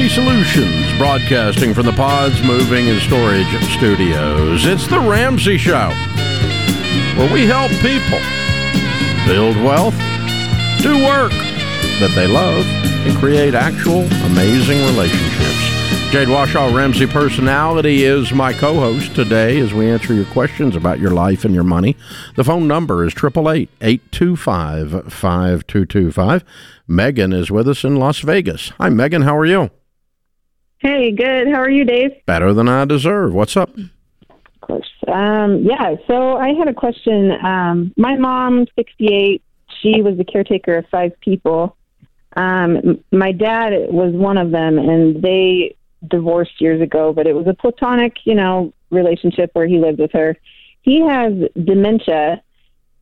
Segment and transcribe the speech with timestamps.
[0.00, 3.46] Ramsey Solutions, broadcasting from the Pods Moving and Storage
[3.76, 4.64] Studios.
[4.64, 5.90] It's the Ramsey Show,
[7.18, 8.18] where we help people
[9.26, 9.92] build wealth,
[10.80, 11.32] do work
[12.00, 12.64] that they love,
[13.06, 16.10] and create actual amazing relationships.
[16.10, 20.98] Jade Warshaw, Ramsey Personality, is my co host today as we answer your questions about
[20.98, 21.94] your life and your money.
[22.36, 26.44] The phone number is 888 825 5225.
[26.88, 28.70] Megan is with us in Las Vegas.
[28.78, 29.22] Hi, Megan.
[29.22, 29.70] How are you?
[30.80, 31.46] Hey, good.
[31.48, 32.12] How are you, Dave?
[32.24, 33.34] Better than I deserve.
[33.34, 33.70] What's up?
[33.76, 34.90] Of course.
[35.06, 37.32] Um, yeah, so I had a question.
[37.44, 39.42] Um, my mom, 68,
[39.82, 41.76] she was the caretaker of five people.
[42.34, 45.76] Um, my dad was one of them, and they
[46.08, 50.12] divorced years ago, but it was a platonic, you know, relationship where he lived with
[50.12, 50.34] her.
[50.80, 52.42] He has dementia,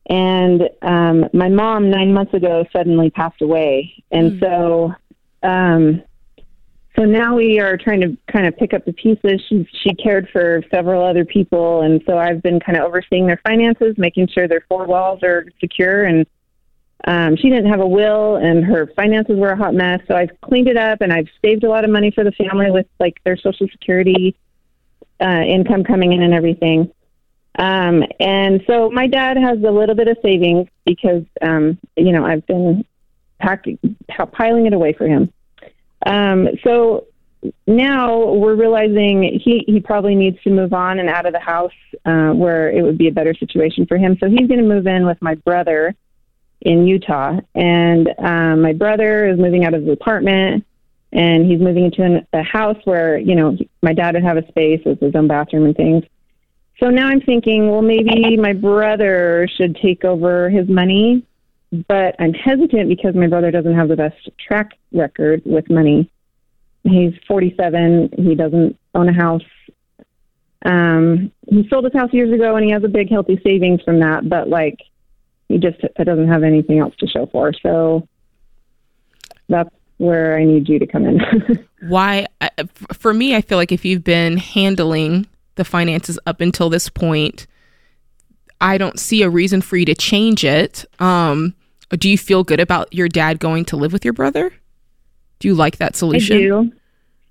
[0.09, 4.39] and um, my mom nine months ago suddenly passed away, and mm.
[4.41, 4.93] so,
[5.47, 6.01] um,
[6.99, 9.41] so now we are trying to kind of pick up the pieces.
[9.47, 13.39] She she cared for several other people, and so I've been kind of overseeing their
[13.47, 16.25] finances, making sure their four walls are secure and
[17.05, 20.01] um, she didn't have a will, and her finances were a hot mess.
[20.07, 22.69] So I've cleaned it up, and I've saved a lot of money for the family
[22.71, 24.35] with like their Social Security
[25.21, 26.91] uh, income coming in and everything.
[27.57, 32.25] Um, and so my dad has a little bit of savings because um, you know
[32.25, 32.83] I've been
[33.39, 33.79] packing,
[34.33, 35.31] piling it away for him.
[36.05, 37.07] Um, so
[37.67, 41.71] now we're realizing he he probably needs to move on and out of the house
[42.05, 44.17] uh, where it would be a better situation for him.
[44.19, 45.95] So he's going to move in with my brother
[46.61, 47.39] in Utah.
[47.55, 50.65] And um, my brother is moving out of the apartment
[51.11, 54.47] and he's moving into an, a house where, you know, my dad would have a
[54.47, 56.03] space with his own bathroom and things.
[56.79, 61.25] So now I'm thinking, well, maybe my brother should take over his money,
[61.87, 66.11] but I'm hesitant because my brother doesn't have the best track record with money.
[66.83, 68.13] He's 47.
[68.17, 69.43] He doesn't own a house.
[70.65, 73.99] Um, he sold his house years ago and he has a big healthy savings from
[73.99, 74.79] that, but like
[75.47, 77.53] he just doesn't have anything else to show for.
[77.61, 78.07] So
[79.47, 81.19] that's where I need you to come in.
[81.87, 82.25] Why?
[82.93, 87.47] For me, I feel like if you've been handling the finances up until this point,
[88.61, 90.85] I don't see a reason for you to change it.
[90.99, 91.53] Um,
[91.89, 94.53] do you feel good about your dad going to live with your brother?
[95.39, 96.37] Do you like that solution?
[96.37, 96.71] I do.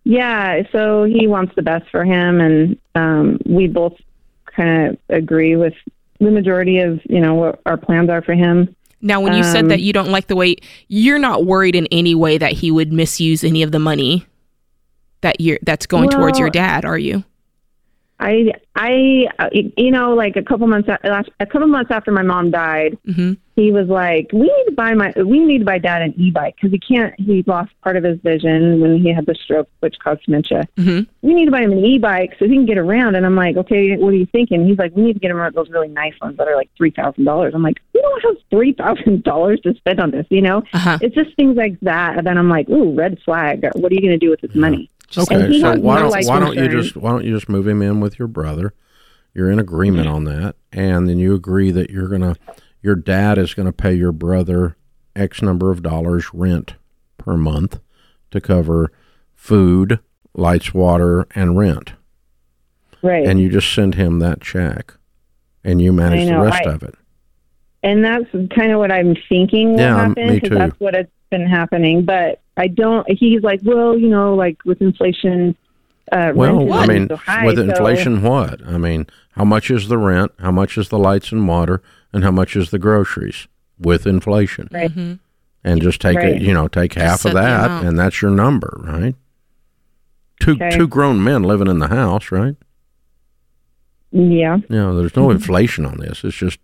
[0.05, 3.95] Yeah, so he wants the best for him, and um, we both
[4.47, 5.75] kind of agree with
[6.19, 8.75] the majority of you know what our plans are for him.
[9.01, 10.57] Now, when you um, said that you don't like the way,
[10.89, 14.27] you're not worried in any way that he would misuse any of the money
[15.21, 17.23] that you're that's going well, towards your dad, are you?
[18.21, 22.51] I I uh, you know like a couple months a couple months after my mom
[22.51, 23.35] died, mm-hmm.
[23.55, 26.57] he was like, "We need to buy my we need to buy dad an e-bike
[26.57, 27.15] because he can't.
[27.19, 30.69] He lost part of his vision when he had the stroke, which caused dementia.
[30.77, 31.11] Mm-hmm.
[31.27, 33.57] We need to buy him an e-bike so he can get around." And I'm like,
[33.57, 35.71] "Okay, what are you thinking?" He's like, "We need to get him one of those
[35.71, 38.73] really nice ones that are like three thousand dollars." I'm like, "We don't have three
[38.73, 40.99] thousand dollars to spend on this, you know." Uh-huh.
[41.01, 42.19] It's just things like that.
[42.19, 43.65] And then I'm like, "Ooh, red flag.
[43.75, 46.57] What are you going to do with this money?" Okay, so why don't why don't
[46.57, 48.75] you just why don't you just move him in with your brother?
[49.35, 52.37] You're in agreement on that, and then you agree that you're gonna
[52.83, 54.77] your dad is gonna pay your brother
[55.17, 56.75] X number of dollars rent
[57.17, 57.81] per month
[58.31, 58.93] to cover
[59.35, 60.01] food,
[60.35, 61.95] lights, water, and rent.
[63.03, 63.27] Right.
[63.27, 64.95] And you just send him that check,
[65.65, 66.95] and you manage the rest I, of it.
[67.83, 71.47] And that's kind of what I'm thinking will yeah, happen because that's what it's been
[71.47, 72.05] happening.
[72.05, 73.09] But I don't.
[73.11, 75.57] He's like, well, you know, like with inflation.
[76.11, 77.65] Uh, well, I mean, so high, with so.
[77.65, 78.67] inflation, what?
[78.67, 80.33] I mean, how much is the rent?
[80.39, 81.83] How much is the lights and water?
[82.13, 83.47] And how much is the groceries
[83.79, 84.69] with inflation?
[84.73, 84.91] Right.
[84.91, 85.15] Mm-hmm.
[85.65, 86.37] And just take right.
[86.37, 89.15] it, you know, take half of that, and that's your number, right?
[90.41, 90.71] Two okay.
[90.71, 92.57] two grown men living in the house, right?
[94.11, 94.57] Yeah.
[94.57, 95.33] You know, there's no mm-hmm.
[95.33, 96.25] inflation on this.
[96.25, 96.61] It's just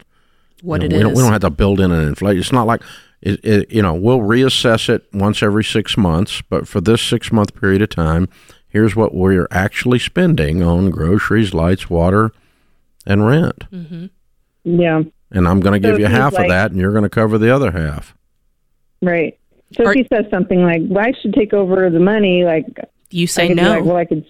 [0.64, 1.02] what you know, it we is.
[1.04, 2.40] Don't, we don't have to build in an inflation.
[2.40, 2.82] It's not like
[3.20, 7.30] it, it, you know, we'll reassess it once every six months, but for this six
[7.30, 8.28] month period of time,
[8.68, 12.32] here's what we're actually spending on groceries, lights, water,
[13.06, 13.70] and rent.
[13.70, 14.06] Mm-hmm.
[14.64, 15.02] Yeah.
[15.30, 17.08] And I'm going to give so you half like, of that, and you're going to
[17.08, 18.14] cover the other half.
[19.02, 19.38] Right.
[19.72, 22.66] So Are, if he says something like, well, I should take over the money, like,
[23.10, 23.70] you say no.
[23.70, 24.24] Like, well, I could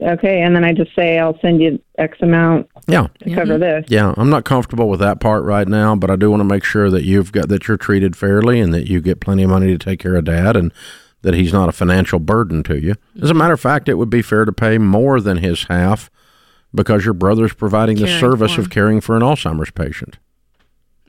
[0.00, 2.68] Okay, and then I just say I'll send you X amount.
[2.88, 3.08] Yeah.
[3.20, 3.84] To cover this.
[3.88, 6.64] Yeah, I'm not comfortable with that part right now, but I do want to make
[6.64, 9.66] sure that you've got that you're treated fairly and that you get plenty of money
[9.66, 10.72] to take care of dad and
[11.20, 12.94] that he's not a financial burden to you.
[13.22, 16.10] As a matter of fact, it would be fair to pay more than his half
[16.74, 20.18] because your brother's providing caring the service of caring for an Alzheimer's patient.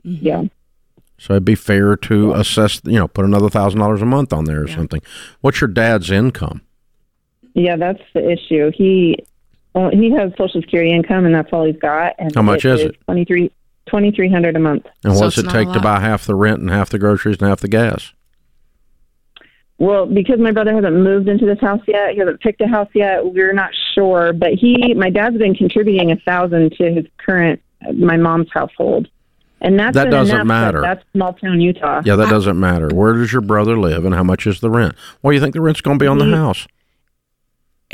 [0.04, 0.26] Mm-hmm.
[0.26, 0.42] Yeah.
[1.16, 4.44] So it'd be fair to assess, you know, put another thousand dollars a month on
[4.44, 5.00] there or something.
[5.40, 6.60] What's your dad's income?
[7.54, 8.70] Yeah, that's the issue.
[8.74, 9.16] He
[9.74, 12.14] well, he has Social Security income, and that's all he's got.
[12.18, 12.96] And How much is it?
[13.06, 13.50] Twenty three.
[13.86, 14.86] Twenty three hundred a month.
[15.04, 17.48] And So what's it take to buy half the rent and half the groceries and
[17.48, 18.12] half the gas?
[19.78, 22.88] Well, because my brother hasn't moved into this house yet, he hasn't picked a house
[22.94, 23.26] yet.
[23.26, 27.60] We're not sure, but he, my dad's been contributing a thousand to his current,
[27.92, 29.08] my mom's household,
[29.60, 30.80] and that's That doesn't enough, matter.
[30.80, 32.02] That's small town Utah.
[32.04, 32.88] Yeah, that doesn't matter.
[32.88, 34.94] Where does your brother live and how much is the rent?
[35.22, 36.66] What do you think the rent's going to be on the He- house?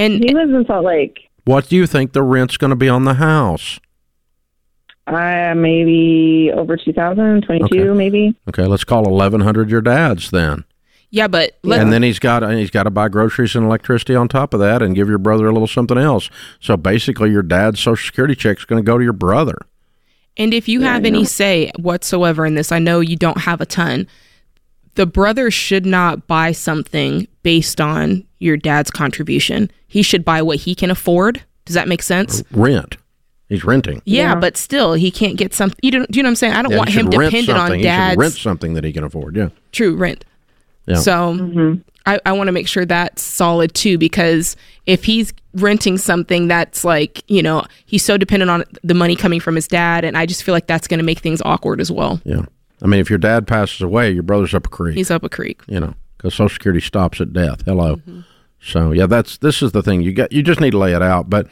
[0.00, 1.30] And He lives in Salt Lake.
[1.44, 3.78] What do you think the rent's going to be on the house?
[5.06, 7.84] Uh, maybe over 2000, 22 Okay.
[7.96, 8.34] maybe.
[8.48, 10.64] Okay, let's call eleven hundred your dad's then,
[11.10, 14.28] yeah, but let, and then he's got he's got to buy groceries and electricity on
[14.28, 16.30] top of that, and give your brother a little something else.
[16.60, 19.58] So basically, your dad's social security check is going to go to your brother.
[20.36, 23.66] And if you have any say whatsoever in this, I know you don't have a
[23.66, 24.06] ton.
[24.94, 29.70] The brother should not buy something based on your dad's contribution.
[29.86, 31.42] He should buy what he can afford.
[31.64, 32.42] Does that make sense?
[32.50, 32.96] Rent,
[33.48, 34.02] he's renting.
[34.04, 34.34] Yeah, Yeah.
[34.36, 35.78] but still, he can't get something.
[35.82, 36.10] You don't.
[36.10, 36.52] Do you know what I'm saying?
[36.54, 37.60] I don't Yeah, want him rent dependent something.
[37.60, 39.36] on He should dad's rent something that he can afford.
[39.36, 39.48] Yeah.
[39.72, 40.24] true rent.
[40.86, 40.96] Yeah.
[40.96, 41.80] So mm-hmm.
[42.06, 46.84] I, I want to make sure that's solid too, because if he's renting something that's
[46.84, 50.26] like, you know, he's so dependent on the money coming from his dad, and I
[50.26, 52.20] just feel like that's going to make things awkward as well.
[52.24, 52.42] Yeah.
[52.82, 54.96] I mean, if your dad passes away, your brother's up a creek.
[54.96, 55.60] He's up a creek.
[55.68, 57.62] you know, because Social Security stops at death.
[57.64, 58.00] Hello.
[58.62, 60.02] So yeah, that's this is the thing.
[60.02, 61.28] You got you just need to lay it out.
[61.30, 61.48] But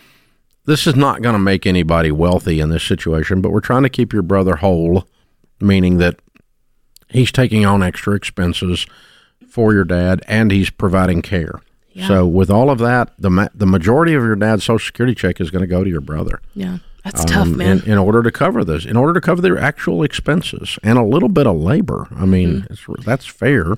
[0.66, 3.40] this is not going to make anybody wealthy in this situation.
[3.40, 5.08] But we're trying to keep your brother whole,
[5.60, 6.20] meaning that
[7.08, 8.86] he's taking on extra expenses
[9.48, 11.60] for your dad and he's providing care.
[12.06, 15.40] So with all of that, the ma- the majority of your dad's Social Security check
[15.40, 16.40] is going to go to your brother.
[16.54, 16.78] Yeah,
[17.12, 17.80] that's tough, um, man.
[17.80, 21.04] In, in order to cover this, in order to cover their actual expenses and a
[21.04, 22.08] little bit of labor.
[22.14, 23.74] I mean, it's, that's fair.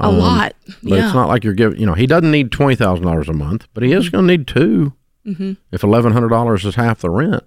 [0.00, 0.54] a lot.
[0.82, 1.06] But yeah.
[1.06, 3.68] it's not like you're giving, you know, he doesn't need twenty thousand dollars a month,
[3.74, 4.92] but he is going to need 2
[5.26, 5.52] Mm-hmm.
[5.72, 7.44] if eleven hundred dollars is half the rent,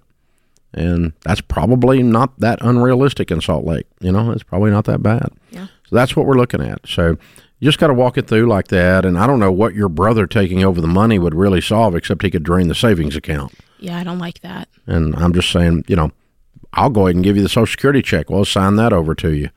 [0.74, 3.86] and that's probably not that unrealistic in Salt Lake.
[4.00, 5.28] You know, it's probably not that bad.
[5.52, 5.68] Yeah.
[5.88, 6.80] So that's what we're looking at.
[6.88, 7.16] So
[7.60, 9.04] you just got to walk it through like that.
[9.04, 12.22] And I don't know what your brother taking over the money would really solve, except
[12.22, 13.52] he could drain the savings account.
[13.80, 14.68] Yeah, I don't like that.
[14.86, 16.10] And I'm just saying, you know,
[16.72, 18.28] I'll go ahead and give you the Social Security check.
[18.30, 19.50] We'll sign that over to you.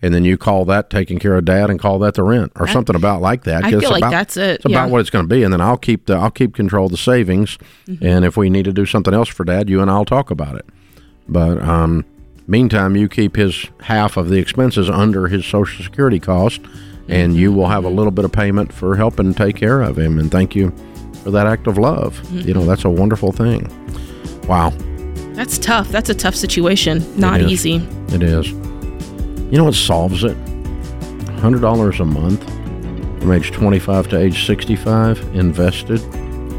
[0.00, 2.68] And then you call that taking care of dad and call that the rent or
[2.68, 3.64] something about like that.
[3.64, 4.56] I feel it's like about- that's it.
[4.56, 6.86] It's about what it's going to be, and then I'll keep the I'll keep control
[6.86, 7.58] of the savings,
[7.88, 8.06] Mm-hmm.
[8.06, 10.54] and if we need to do something else for Dad, you and I'll talk about
[10.54, 10.66] it.
[11.28, 12.04] But um,
[12.46, 16.60] meantime, you keep his half of the expenses under his Social Security cost,
[17.08, 20.18] and you will have a little bit of payment for helping take care of him.
[20.20, 20.72] And thank you
[21.28, 22.16] for that act of love.
[22.32, 22.52] You Mm-hmm.
[22.52, 23.68] know that's a wonderful thing.
[24.48, 24.70] Wow,
[25.34, 25.88] That's tough.
[25.90, 27.04] That's a tough situation.
[27.20, 27.50] Not is.
[27.52, 27.86] easy.
[28.14, 28.48] it is.
[28.48, 30.34] You know what solves it?
[31.40, 32.42] Hundred dollars a month
[33.20, 36.00] from age twenty-five to age sixty-five invested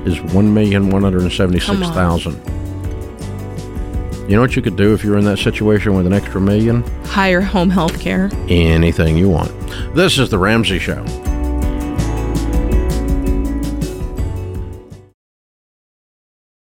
[0.08, 2.36] is one million one hundred and seventy-six thousand.
[4.30, 6.84] You know what you could do if you're in that situation with an extra million?
[7.06, 8.30] Hire home health care.
[8.48, 9.50] Anything you want.
[9.96, 11.04] This is the Ramsey Show.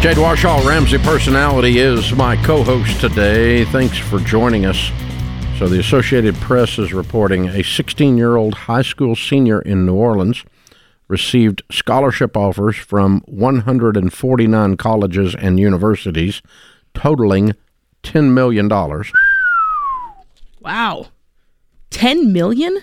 [0.00, 3.66] Jade Warshaw, Ramsey Personality, is my co host today.
[3.66, 4.90] Thanks for joining us.
[5.58, 9.94] So, the Associated Press is reporting a 16 year old high school senior in New
[9.94, 10.42] Orleans
[11.08, 16.40] received scholarship offers from 149 colleges and universities,
[16.94, 17.52] totaling
[18.02, 18.68] $10 million.
[20.60, 21.08] Wow.
[21.90, 22.78] $10 million?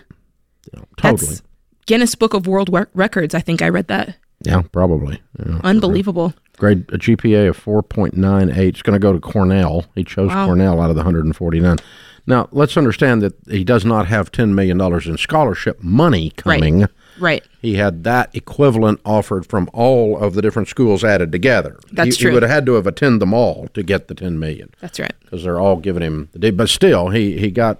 [0.97, 1.27] Totally.
[1.27, 1.41] That's
[1.87, 3.33] Guinness Book of World Rec- Records.
[3.33, 4.17] I think I read that.
[4.41, 5.21] yeah, probably.
[5.39, 5.61] Yeah.
[5.63, 6.33] Unbelievable.
[6.57, 8.57] Grade a GPA of 4.98.
[8.57, 9.85] It's going to go to Cornell.
[9.95, 10.45] He chose Wow.
[10.47, 11.77] Cornell out of the 149.
[12.25, 16.81] Now, let's understand that he does not have $10 million in scholarship money coming.
[16.81, 16.89] Right.
[17.19, 17.43] right.
[17.61, 21.79] He had that equivalent offered from all of the different schools added together.
[21.91, 22.31] That's he, true.
[22.31, 24.99] He would have had to have attended them all to get the 10 million That's
[24.99, 25.13] right.
[25.21, 27.79] because they're all giving him the But still, he, he got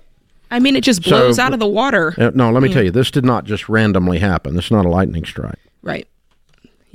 [0.50, 2.13] I mean, it just So- blows out of the water.
[2.17, 4.55] uh, no, let me tell you, this did not just randomly happen.
[4.55, 5.60] This is not a lightning strike.
[5.81, 6.07] Right.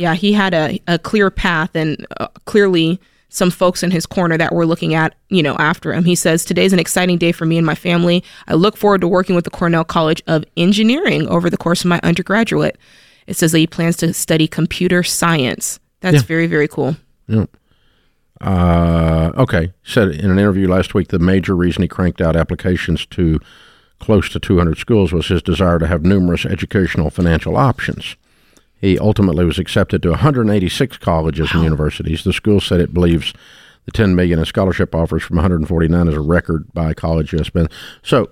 [0.02, 4.36] Yeah, he had a, a clear path and uh, clearly some folks in his corner
[4.36, 6.04] that were looking at, you know, after him.
[6.04, 8.24] He says, Today's an exciting day for me and my family.
[8.48, 11.86] I look forward to working with the Cornell College of Engineering over the course of
[11.86, 12.78] my undergraduate.
[13.28, 15.78] It says that he plans to study computer science.
[16.00, 16.96] That's very, very cool.
[18.40, 19.72] Uh, okay.
[19.84, 23.38] Said in an interview last week the major reason he cranked out applications to
[24.00, 28.16] close to 200 schools was his desire to have numerous educational financial options.
[28.82, 32.24] He ultimately was accepted to 186 colleges and universities.
[32.24, 33.32] The school said it believes
[33.86, 37.68] the 10 million in scholarship offers from 149 is a record by College US Ben.
[38.02, 38.30] So,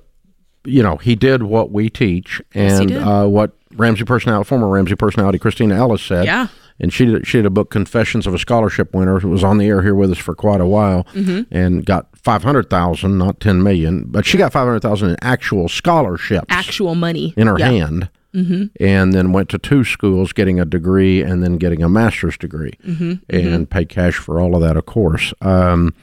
[0.65, 2.99] you know, he did what we teach and did.
[3.03, 6.49] uh, what Ramsey personality, former Ramsey personality Kristina Ellis said Yeah.
[6.81, 9.59] and she did, she did a book confessions of a scholarship winner it was on
[9.59, 11.43] the air here with us for quite a while Mm-hmm.
[11.55, 17.33] and got 500000 not 10 million but she got 500000 in actual scholarships Actual money.
[17.37, 17.67] in her Yeah.
[17.71, 22.39] hand and then went to two schools getting a degree and then getting a master's
[22.39, 23.13] degree Mm-hmm.
[23.37, 25.35] and paid cash for all of that of course.
[25.41, 25.95] Um,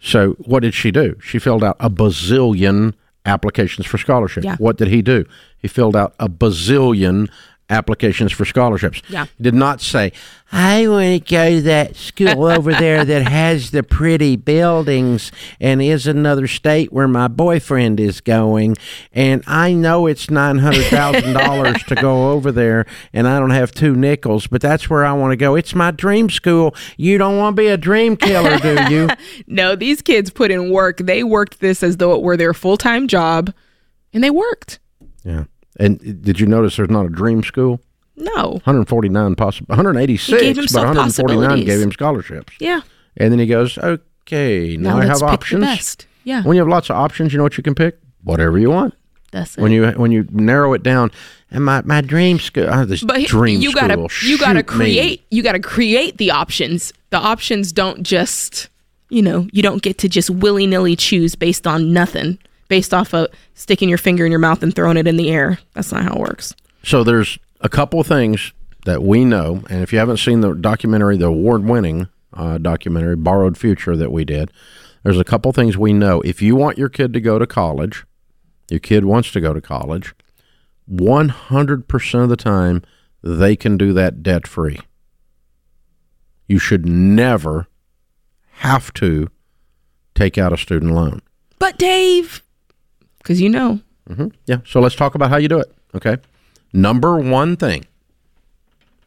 [0.00, 1.16] so what did she do?
[1.22, 2.94] She filled out a bazillion
[3.26, 4.44] applications for scholarship.
[4.44, 4.56] Yeah.
[4.56, 5.24] what did he do?
[5.58, 7.28] He filled out a bazillion
[7.70, 9.26] applications for scholarships Yeah.
[9.40, 10.12] did not say
[10.52, 15.80] i want to go to that school over there that has the pretty buildings and
[15.80, 18.76] is another state where my boyfriend is going
[19.14, 24.46] and i know it's $900000 to go over there and i don't have two nickels
[24.46, 27.62] but that's where i want to go it's my dream school you don't want to
[27.62, 29.08] be a dream killer do you
[29.46, 30.98] No, these kids put in work.
[30.98, 33.52] They worked this as though it were their full time job,
[34.12, 34.78] and they worked.
[35.24, 35.44] yeah
[35.78, 37.80] and did you notice there's not a dream school
[38.16, 38.60] No.
[38.64, 42.80] 149 possible 186 gave but 149 gave him scholarships Yeah.
[43.16, 46.06] and then he goes okay now, Now i have options the best.
[46.24, 46.42] Yeah.
[46.42, 48.94] when you have lots of options you know what you can pick whatever you want
[49.32, 49.60] That's it.
[49.60, 51.10] when you when you narrow it down
[51.50, 54.58] and my, my dream school oh, ah, this but dream you school gotta you gotta
[54.60, 54.76] shoot me.
[54.76, 58.68] create you gotta create the options the options don't just
[59.10, 63.28] you know you don't get to just willy-nilly choose based on nothing based off of
[63.54, 65.58] sticking your finger in your mouth and throwing it in the air.
[65.74, 66.54] That's not how it works.
[66.82, 68.52] So there's a couple of things
[68.84, 73.56] that we know and if you haven't seen the documentary the award-winning uh, documentary borrowed
[73.56, 74.52] future that we did
[75.02, 76.22] there's a couple of things we know.
[76.22, 78.04] If you want your kid to go to college
[78.70, 80.14] your kid wants to go to college
[80.90, 82.82] 100% of the time
[83.22, 84.80] they can do that debt free
[86.46, 87.68] you should never
[88.58, 89.28] have to
[90.14, 91.20] take out a student loan.
[91.58, 92.42] But dave
[93.24, 94.28] because you know mm-hmm.
[94.46, 94.58] Yeah.
[94.64, 95.74] So let's talk about how you do it.
[95.94, 96.18] Okay.
[96.72, 97.86] Number one thing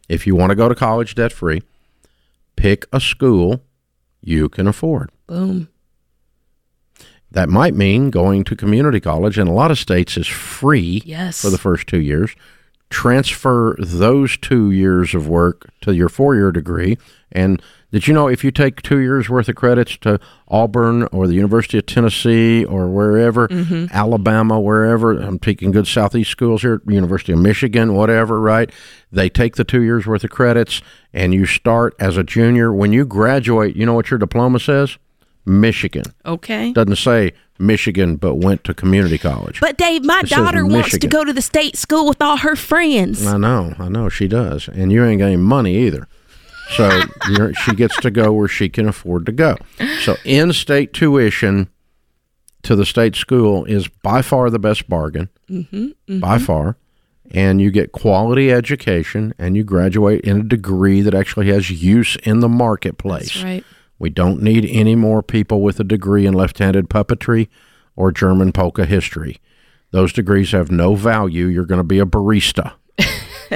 [0.09, 1.61] if you want to go to college debt free,
[2.55, 3.61] pick a school
[4.21, 5.11] you can afford.
[5.27, 5.69] boom
[7.31, 11.41] That might mean going to community college in a lot of states is free yes
[11.41, 12.35] for the first two years.
[12.89, 16.97] Transfer those two years of work to your four year degree.
[17.31, 21.25] And did you know if you take two years worth of credits to Auburn or
[21.25, 23.85] the University of Tennessee or wherever, mm-hmm.
[23.91, 28.69] Alabama, wherever, I'm taking good Southeast schools here, University of Michigan, whatever, right?
[29.11, 30.81] They take the two years worth of credits
[31.13, 32.73] and you start as a junior.
[32.73, 34.97] When you graduate, you know what your diploma says?
[35.45, 36.03] Michigan.
[36.25, 39.61] okay Doesn't say Michigan, but went to community college.
[39.61, 42.57] but dave my It daughter wants to go to the state school with all her
[42.57, 46.07] friends I know, I know she does, and you ain't got any money either.
[46.75, 49.57] So you're, she gets to go where she can afford to go.
[50.01, 51.69] So in-state tuition
[52.63, 56.45] to the state school is by far the best bargain, mm-hmm, by mm-hmm.
[56.45, 56.77] far,
[57.31, 62.17] and you get quality education, and you graduate in a degree that actually has use
[62.23, 63.33] in the marketplace.
[63.33, 63.63] that's right
[63.99, 67.47] We don't need any more people with a degree in left handed puppetry
[67.95, 69.39] or German polka history.
[69.91, 71.45] Those degrees have no value.
[71.45, 72.73] You're going to be a barista.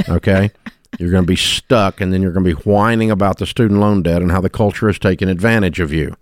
[0.08, 0.52] Okay?
[1.00, 3.80] You're going to be stuck, and then you're going to be whining about the student
[3.80, 6.16] loan debt and how the culture has taken advantage of you.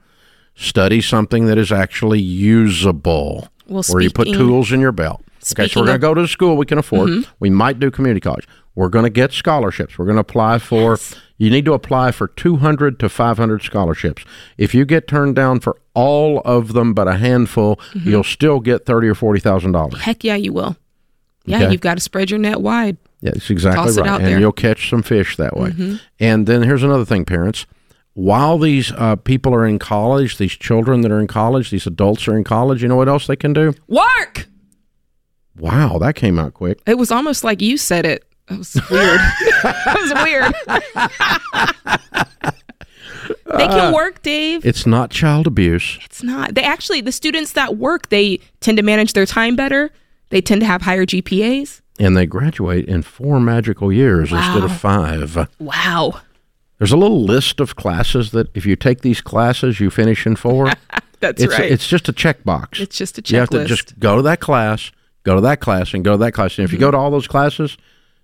[0.55, 5.23] Study something that is actually usable, Well, where you put tools in your belt.
[5.53, 7.09] Okay, so we're going to go to the school we can afford.
[7.09, 7.31] Mm-hmm.
[7.39, 8.47] We might do community college.
[8.75, 9.97] We're going to get scholarships.
[9.97, 10.97] We're going to apply for.
[11.37, 14.25] You need to apply for 200 to 500 scholarships.
[14.57, 18.09] If you get turned down for all of them, but a handful, mm-hmm.
[18.09, 20.01] you'll still get thirty or forty thousand dollars.
[20.01, 20.77] heck yeah you will
[21.45, 21.71] yeah Okay.
[21.71, 24.39] you've got to spread your net wide Yeah, that's exactly Toss right, and there.
[24.39, 25.99] you'll catch some fish that way.
[26.19, 27.65] And then here's another thing, parents.
[28.13, 32.27] while these uh, people are in college, these children that are in college, these adults
[32.27, 33.73] are in college, you know what else they can do?
[33.87, 34.47] Work.
[35.57, 36.79] Wow, that came out quick.
[36.85, 38.23] It was almost like you said it.
[38.49, 39.19] It was weird.
[39.39, 41.99] it was weird.
[43.57, 44.65] they can work, Dave.
[44.65, 45.99] It's not child abuse.
[46.05, 46.55] It's not.
[46.55, 49.91] They actually, the students that work, they tend to manage their time better.
[50.29, 51.81] They tend to have higher GPAs.
[51.99, 55.47] And they graduate in four magical years instead of five.
[55.59, 56.21] Wow.
[56.77, 60.35] There's a little list of classes that if you take these classes, you finish in
[60.37, 60.71] four.
[61.19, 61.69] That's it's, right.
[61.69, 62.79] it's just a checkbox.
[62.79, 63.31] It's just a checklist.
[63.31, 64.91] You have to just go to that class,
[65.23, 66.57] go to that class, and go to that class.
[66.57, 66.85] And if you Mm-hmm.
[66.85, 67.75] go to all those classes,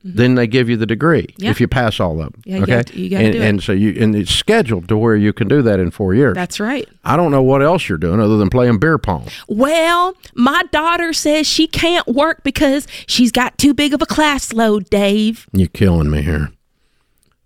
[0.05, 0.17] Mm-hmm.
[0.17, 1.49] then they give you the degree Yeah.
[1.49, 2.41] if you pass all of them.
[2.45, 3.45] Yeah, okay, you gotta and, do it.
[3.47, 6.35] and so you and it's scheduled to where you can do that in four years.
[6.35, 6.87] That's right.
[7.03, 9.27] I don't know what else you're doing other than playing beer pong.
[9.47, 14.53] Well, my daughter says she can't work because she's got too big of a class
[14.53, 15.47] load, Dave.
[15.53, 16.51] You're killing me here.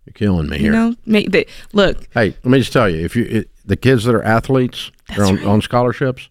[0.06, 0.72] You're killing me You here.
[0.74, 4.04] know, make the, look, Hey, let me just tell you, if you it, the kids
[4.04, 5.46] that are athletes, they're on, right.
[5.46, 6.28] on scholarships,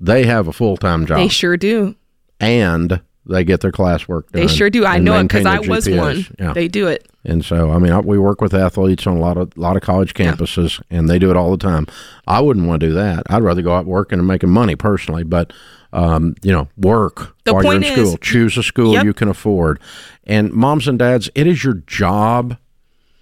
[0.00, 1.94] they have a full time job they sure do.
[2.40, 4.42] and they get their classwork done.
[4.42, 4.84] They sure do.
[4.86, 6.26] I know it because I was one.
[6.38, 6.52] Yeah.
[6.52, 7.06] They do it.
[7.24, 9.82] And so, I mean, I, we work with athletes on a lot of lot of
[9.82, 11.86] college campuses, and they do it all the time.
[12.26, 13.24] I wouldn't want to do that.
[13.28, 15.22] I'd rather go out working and making money personally.
[15.22, 15.52] But
[15.92, 18.16] um, you know, work The while you're in is- school.
[18.18, 19.04] Choose a school Yep.
[19.04, 19.80] you can afford.
[20.24, 22.56] And moms and dads, it is your job.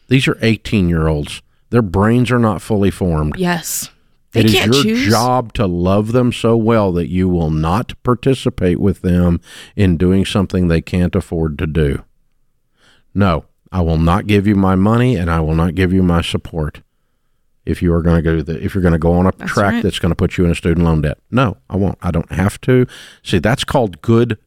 [0.09, 1.43] These are 18 year olds.
[1.71, 3.35] Their brains are not fully formed.
[3.37, 3.91] Yes.
[4.33, 5.09] They It is your choose.
[5.09, 9.41] job to love them so well that you will not participate with them
[9.75, 12.05] in doing something they can't afford to do.
[13.15, 16.21] No, I will not give you my money and I will not give you my
[16.21, 16.83] support
[17.69, 19.75] if you are going to go the, if you're going to go on a track
[19.75, 19.83] right.
[19.83, 21.19] that's going to put you in a student loan debt.
[21.31, 21.99] No, I won't.
[22.01, 22.87] I don't have to.
[23.23, 24.39] See, that's called good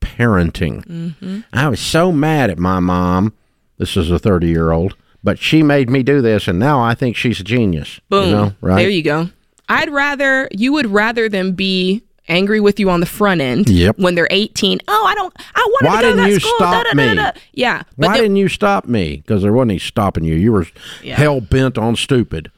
[0.00, 0.84] parenting.
[0.86, 1.40] Mm-hmm.
[1.52, 3.34] I was so mad at my mom.
[3.76, 6.94] This is a 30 year old, but she made me do this, and now I
[6.94, 8.00] think she's a genius.
[8.08, 8.24] Boom.
[8.28, 8.76] You know, right?
[8.76, 9.28] There you go.
[9.68, 13.98] I'd rather you would rather them be angry with you on the front end Yep.
[13.98, 14.78] when they're 18.
[14.86, 16.56] Oh, I don't I wanted Why to go to didn't that you school.
[16.58, 17.40] stop da, da, da, me?
[17.54, 17.82] Yeah.
[17.96, 19.16] Why didn't you stop me?
[19.16, 20.34] Because there wasn't any stopping you.
[20.36, 20.66] You were
[21.02, 21.16] Yeah.
[21.16, 22.50] hell bent on stupid.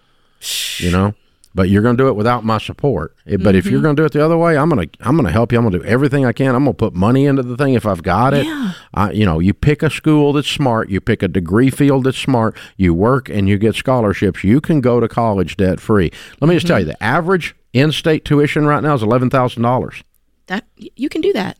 [0.79, 1.14] You know,
[1.55, 3.15] but you're going to do it without my support.
[3.27, 3.83] But if you're Mm-hmm.
[3.83, 5.59] going to do it the other way, I'm going to I'm going to help you.
[5.59, 6.55] I'm going to do everything I can.
[6.55, 8.47] I'm going to put money into the thing if I've got it.
[8.47, 8.73] Yeah.
[8.95, 10.88] I, you know, you pick a school that's smart.
[10.91, 12.57] You pick a degree field that's smart.
[12.77, 14.45] You work and you get scholarships.
[14.45, 16.11] You can go to college debt free.
[16.41, 16.91] Let me just tell you, Mm-hmm.
[16.93, 20.03] the average in-state tuition right now is eleven thousand dollars.
[20.49, 21.57] that you can do that.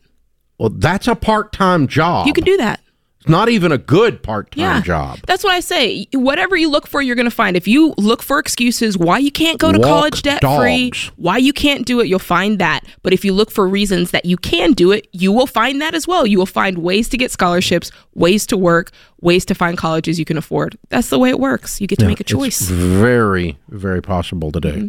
[0.59, 2.27] Well, that's a part-time job.
[2.27, 2.79] You can do that.
[3.23, 4.81] It's not even a good part-time Yeah.
[4.81, 5.19] job.
[5.27, 6.07] That's what I say.
[6.13, 7.55] Whatever you look for, you're going to find.
[7.55, 11.37] If you look for excuses why you can't go to Walk college debt free, why
[11.37, 12.81] you can't do it, you'll find that.
[13.01, 15.95] But if you look for reasons that you can do it, you will find that
[15.95, 16.27] as well.
[16.27, 20.25] You will find ways to get scholarships, ways to work, ways to find colleges you
[20.25, 20.77] can afford.
[20.89, 21.79] That's the way it works.
[21.79, 22.61] You get to make a It's choice.
[22.69, 24.69] very, very possible to do.
[24.73, 24.87] Mm-hmm.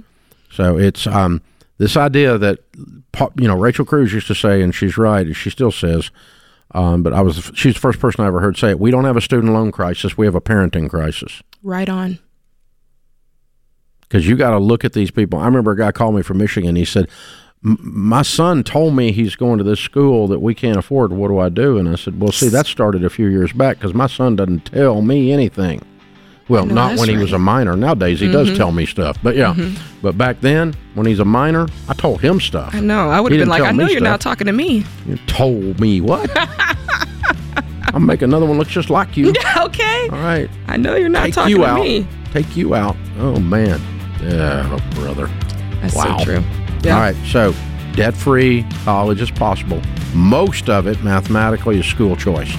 [0.50, 1.40] So it's um,
[1.78, 2.58] this idea that
[3.38, 5.24] you know Rachel Cruz used to say, and she's right.
[5.24, 6.10] and She still says,
[6.72, 8.80] um, but I was she's the first person I ever heard say it.
[8.80, 10.16] We don't have a student loan crisis.
[10.16, 12.18] We have a parenting crisis Right on.
[14.00, 15.38] because you got to look at these people.
[15.38, 16.76] I remember a guy called me from Michigan.
[16.76, 17.08] He said.
[17.64, 21.12] "M- My son told me he's going to this school that we can't afford.
[21.12, 21.78] What do I do?
[21.78, 24.66] And I said, Well, see, that started a few years back because my son doesn't
[24.66, 25.80] tell me anything.
[26.48, 27.74] Well, No, not when he was a minor.
[27.76, 28.56] Nowadays, he does mm-hmm.
[28.56, 29.16] tell me stuff.
[29.22, 29.80] But yeah, mm-hmm.
[30.02, 32.74] but back then, when he's a minor, I told him stuff.
[32.74, 33.08] I know.
[33.08, 34.32] I would have been like, I know you're not stuff.
[34.32, 34.84] talking to me.
[35.06, 36.30] You told me what?
[37.94, 39.30] I'll make another one look just like you.
[39.56, 40.08] okay.
[40.10, 41.80] All right, I know you're not take talking you to out.
[41.80, 42.06] me.
[42.32, 42.96] Take you out.
[43.18, 43.80] Oh man,
[44.22, 45.28] yeah, oh, brother.
[45.80, 46.18] That's Wow.
[46.18, 46.44] so true.
[46.82, 46.94] Yeah.
[46.94, 47.54] All right, so
[47.94, 49.80] debt-free college is possible.
[50.14, 52.52] Most of it, mathematically, is school choice.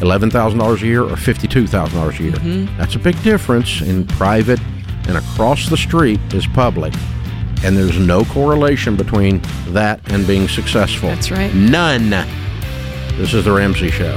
[0.00, 2.32] Eleven thousand dollars a year or fifty-two thousand dollars a year.
[2.32, 2.76] Mm-hmm.
[2.78, 4.60] That's a big difference in private
[5.08, 6.94] and across the street is public.
[7.64, 11.08] And there's no correlation between that and being successful.
[11.08, 11.52] That's right.
[11.52, 12.10] None.
[13.16, 14.16] This is the Ramsey Show.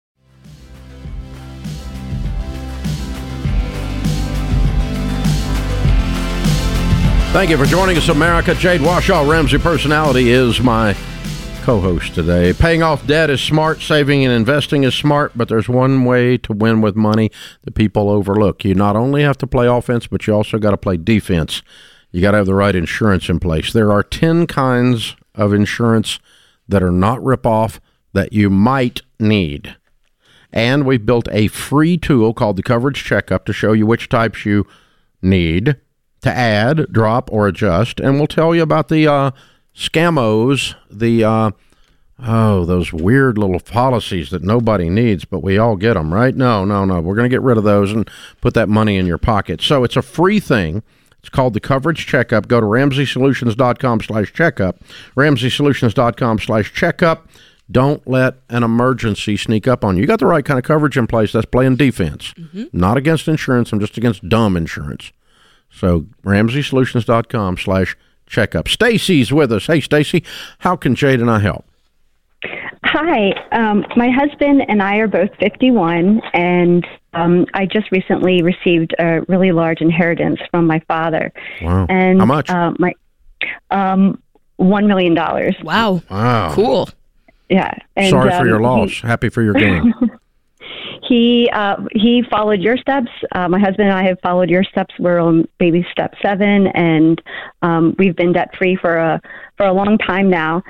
[7.31, 8.53] Thank you for joining us, America.
[8.53, 10.93] Jade Warshaw, Ramsey Personality, is my
[11.61, 12.51] co host today.
[12.51, 16.51] Paying off debt is smart, saving and investing is smart, but there's one way to
[16.51, 18.65] win with money that people overlook.
[18.65, 21.63] You not only have to play offense, but you also got to play defense.
[22.11, 23.71] You got to have the right insurance in place.
[23.71, 26.19] There are 10 kinds of insurance
[26.67, 27.79] that are not rip off
[28.11, 29.77] that you might need.
[30.51, 34.45] And we've built a free tool called the Coverage Checkup to show you which types
[34.45, 34.67] you
[35.21, 35.77] need
[36.21, 37.99] to add, drop, or adjust.
[37.99, 39.31] And we'll tell you about the uh,
[39.75, 41.51] scamos, the uh,
[42.23, 46.35] oh, those weird little policies that nobody needs, but we all get them, right?
[46.35, 47.01] No, no, no.
[47.01, 48.09] We're going to get rid of those and
[48.41, 49.61] put that money in your pocket.
[49.61, 50.83] So it's a free thing.
[51.19, 52.47] It's called the Coverage Checkup.
[52.47, 54.79] Go to RamseySolutions.com slash checkup.
[55.15, 57.27] RamseySolutions.com slash checkup.
[57.69, 60.01] Don't let an emergency sneak up on you.
[60.01, 61.31] You got the right kind of coverage in place.
[61.31, 62.33] That's playing defense.
[62.33, 62.65] Mm-hmm.
[62.73, 63.71] Not against insurance.
[63.71, 65.11] I'm just against dumb insurance.
[65.71, 67.95] So RamseySolutions.com slash
[68.27, 68.67] checkup.
[68.67, 69.67] Stacy's with us.
[69.67, 70.23] Hey, Stacy,
[70.59, 71.65] how can Jade and I help?
[72.83, 78.95] Hi, um, my husband and I are both 51, and um, I just recently received
[78.99, 81.31] a really large inheritance from my father.
[81.61, 81.85] Wow.
[81.89, 82.49] And How much?
[82.49, 82.93] Uh, my
[83.69, 84.21] um,
[84.57, 85.55] one million dollars.
[85.63, 86.01] Wow.
[86.09, 86.53] Wow.
[86.53, 86.89] Cool.
[87.49, 87.71] Yeah.
[87.95, 88.99] And, Sorry for um, your he- loss.
[89.01, 89.93] Happy for your gain.
[91.07, 93.09] He uh, he followed your steps.
[93.31, 94.93] Uh, my husband and I have followed your steps.
[94.99, 97.21] We're on baby step seven, and
[97.61, 99.21] um, we've been debt free for a
[99.57, 100.63] for a long time now.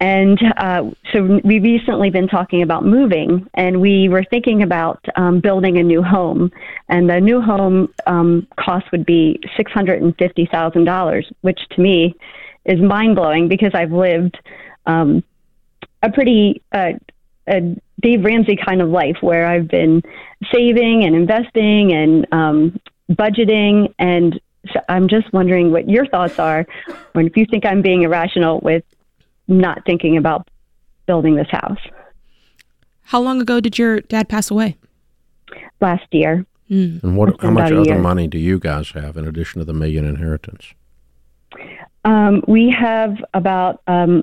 [0.00, 5.40] And uh, so we recently been talking about moving, and we were thinking about um,
[5.40, 6.50] building a new home.
[6.88, 11.60] And the new home um, cost would be six hundred and fifty thousand dollars, which
[11.70, 12.14] to me
[12.64, 14.38] is mind blowing because I've lived
[14.86, 15.22] um,
[16.02, 16.92] a pretty uh,
[17.48, 20.02] a Dave Ramsey kind of life where I've been
[20.52, 23.92] saving and investing and um, budgeting.
[23.98, 24.40] And
[24.72, 26.66] so I'm just wondering what your thoughts are,
[27.14, 28.84] or if you think I'm being irrational with
[29.48, 30.48] not thinking about
[31.06, 31.80] building this house
[33.02, 34.76] How long ago did your dad pass away?
[35.80, 36.46] last year.
[36.68, 37.30] and what?
[37.30, 37.98] It's How much other year.
[37.98, 40.72] money do you guys have in addition to the million inheritance?
[42.04, 44.22] Um, we have about um,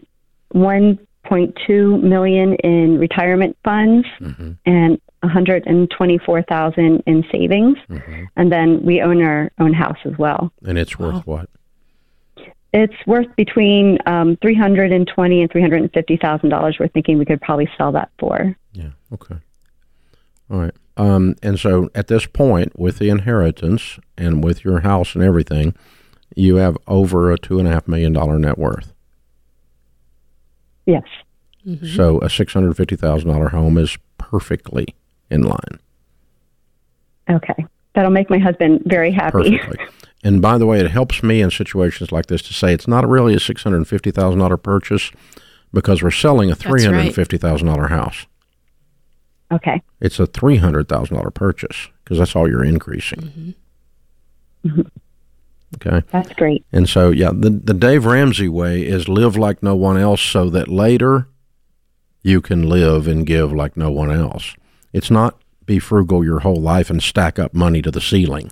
[1.30, 4.52] 1.2 million in retirement funds Mm-hmm.
[4.66, 8.24] and 124,000 in savings, Mm-hmm.
[8.36, 10.52] and then we own our own house as well.
[10.66, 11.50] And it's worth what?
[12.74, 16.78] It's worth between um, 320 and 350 thousand dollars.
[16.80, 18.56] We're thinking we could probably sell that for.
[18.74, 18.90] Yeah.
[19.14, 19.36] Okay.
[20.52, 20.74] All right.
[20.98, 25.76] Um, and so at this point, with the inheritance and with your house and everything,
[26.36, 28.94] you have over a two and a half million dollar net worth.
[30.88, 31.04] Yes.
[31.66, 31.86] Mm-hmm.
[31.96, 34.96] So a six hundred fifty thousand dollar home is perfectly
[35.30, 35.80] in line.
[37.30, 37.66] Okay.
[37.94, 39.58] That'll make my husband very happy.
[39.58, 39.86] Perfectly.
[40.24, 43.08] and by the way, it helps me in situations like this to say it's not
[43.08, 45.12] really a six hundred fifty thousand dollar purchase
[45.74, 46.96] because we're selling a three right.
[46.96, 48.26] hundred fifty thousand dollar house.
[49.52, 49.82] Okay.
[50.00, 53.20] It's a three hundred thousand dollar purchase because that's all you're increasing.
[53.20, 54.70] Mm-hmm.
[54.70, 54.82] Mm-hmm.
[55.76, 56.02] Okay.
[56.12, 56.66] That's great.
[56.72, 60.50] And so, yeah, the, the Dave Ramsey way is live like no one else so
[60.50, 61.28] that later
[62.24, 64.56] you can live and give like no one else.
[64.94, 68.52] It's not be frugal your whole life and stack up money to the ceiling.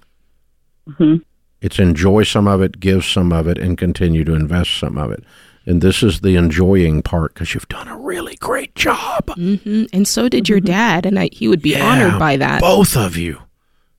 [0.89, 1.23] Mhm.
[1.61, 5.11] It's enjoy some of it, give some of it, and continue to invest some of
[5.11, 5.23] it.
[5.65, 9.31] And this is the enjoying part because you've done a really great job.
[9.35, 12.61] hmm And so did your dad, and I, he would be Yeah, honored by that.
[12.61, 13.39] Both of you.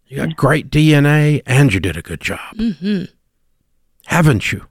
[0.08, 2.56] You got great DNA and you did a good job.
[2.56, 3.04] hmm
[4.06, 4.66] Haven't you?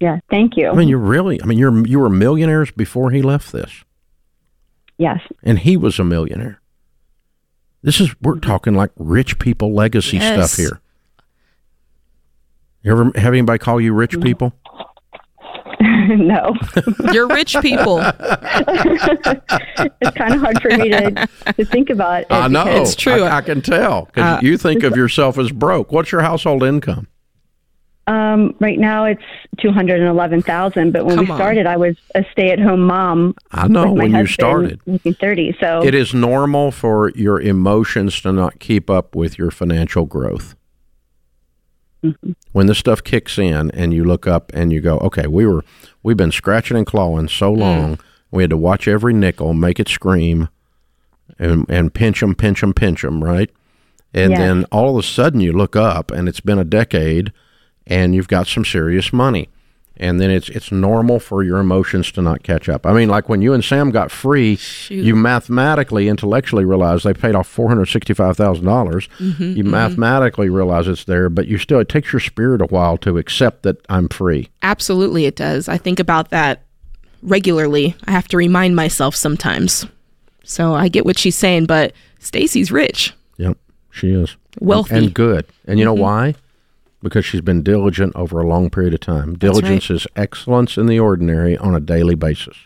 [0.00, 0.18] Yeah.
[0.30, 0.70] Thank you.
[0.70, 1.42] I mean, you're really.
[1.42, 3.84] I mean, you're you were millionaires before he left this,
[4.96, 5.20] yes.
[5.42, 6.58] and he was a millionaire.
[7.82, 10.52] This is we're talking like rich people legacy Yes.
[10.52, 10.80] stuff here.
[12.82, 14.54] You ever have anybody call you rich people?
[16.16, 16.54] no.
[17.12, 18.00] You're rich people.
[18.00, 18.16] it's
[20.16, 22.22] kind of hard for me to, to think about.
[22.22, 23.22] it I know It's true.
[23.22, 25.92] I, I can tell because Uh, you think of yourself as broke.
[25.92, 27.06] What's your household income?
[28.06, 29.22] Um, right now it's
[29.60, 31.38] two hundred and eleven thousand, but when Come we on.
[31.38, 33.36] started, I was a stay-at-home mom.
[33.52, 34.80] I know with my when you started.
[34.84, 35.56] making thirty.
[35.60, 40.56] So It is normal for your emotions to not keep up with your financial growth.
[42.52, 45.64] When this stuff kicks in and you look up and you go, okay, we were
[46.02, 47.60] we've been scratching and clawing so hmm.
[47.60, 47.98] long,
[48.30, 50.48] we had to watch every nickel, make it scream,
[51.38, 53.50] and and pinch them, pinch them, pinch them, right?
[54.12, 57.32] And then all of a sudden you look up and it's been a decade,
[57.86, 59.48] and you've got some serious money.
[60.00, 62.86] And then it's it's normal for your emotions to not catch up.
[62.86, 65.04] I mean, like when you and Sam got free, Shoot.
[65.04, 69.08] you mathematically, intellectually realize they paid off four hundred sixty-five thousand dollars.
[69.18, 69.70] Mm-hmm, you mm-hmm.
[69.70, 73.62] mathematically realize it's there, but you still it takes your spirit a while to accept
[73.64, 74.48] that I'm free.
[74.62, 75.68] Absolutely, it does.
[75.68, 76.62] I think about that
[77.22, 77.94] regularly.
[78.06, 79.84] I have to remind myself sometimes.
[80.44, 83.12] So I get what she's saying, but Stacy's rich.
[83.36, 83.58] Yep,
[83.90, 84.94] she is Wealthy.
[84.94, 85.44] and, and good.
[85.66, 86.02] And you know mm-hmm.
[86.02, 86.34] why?
[87.02, 89.38] Because she's been diligent over a long period of time.
[89.38, 92.56] Diligence is excellence in the ordinary on a daily basis.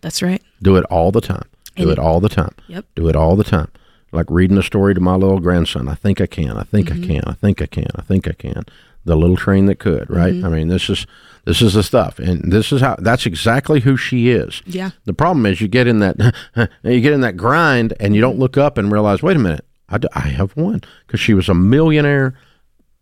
[0.00, 0.42] That's right.
[0.60, 1.44] Do it all the time.
[1.76, 2.54] Do And- it all the time.
[2.68, 2.84] Yep.
[2.96, 3.68] Do it all the time.
[4.12, 5.88] Like reading a story to my little grandson.
[5.88, 6.56] I think I can.
[6.56, 7.06] I think I mm-hmm.
[7.06, 7.22] can.
[7.26, 7.88] I think I can.
[7.96, 8.64] I think I can.
[9.04, 10.08] The little train that could.
[10.10, 10.34] Right.
[10.34, 10.46] Mm-hmm.
[10.46, 11.06] I mean, this is
[11.44, 12.96] this is the stuff, and this is how.
[12.98, 14.62] That's exactly who she is.
[14.66, 14.90] Yeah.
[15.04, 16.34] The problem is you get in that
[16.82, 19.64] you get in that grind, and you don't look up and realize, wait a minute,
[19.88, 22.34] I, I have won because she was a millionaire,